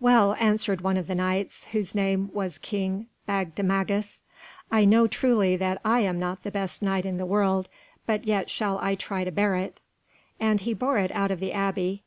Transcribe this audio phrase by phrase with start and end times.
[0.00, 4.22] "Well," answered one of the Knights, whose name was King Bagdemagus,
[4.70, 7.70] "I know truly that I am not the best Knight in the world,
[8.04, 9.80] but yet shall I try to bear it,"
[10.38, 12.02] and he bore it out of the Abbey.